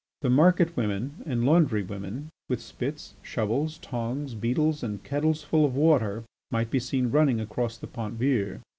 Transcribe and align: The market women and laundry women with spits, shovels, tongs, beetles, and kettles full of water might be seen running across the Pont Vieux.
The 0.23 0.31
market 0.31 0.75
women 0.75 1.21
and 1.27 1.45
laundry 1.45 1.83
women 1.83 2.29
with 2.49 2.59
spits, 2.59 3.13
shovels, 3.21 3.77
tongs, 3.77 4.33
beetles, 4.33 4.81
and 4.81 5.03
kettles 5.03 5.43
full 5.43 5.63
of 5.63 5.75
water 5.75 6.23
might 6.49 6.71
be 6.71 6.79
seen 6.79 7.11
running 7.11 7.39
across 7.39 7.77
the 7.77 7.85
Pont 7.85 8.15
Vieux. 8.15 8.59